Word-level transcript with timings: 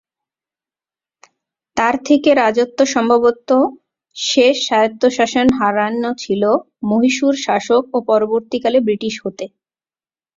তার 1.77 1.95
থেকে 2.07 2.29
রাজত্ব 2.35 2.79
সম্ভবত 2.93 3.49
শেষ 4.15 4.55
স্বায়ত্তশাসন 4.67 5.47
হারান 5.59 5.93
ছিল 6.15 6.43
মহীশূর 6.83 7.33
শাসক 7.45 7.83
ও 7.93 8.07
পরবর্তীকালে 8.09 8.79
ব্রিটিশ 8.81 9.15
হতে। 9.23 9.45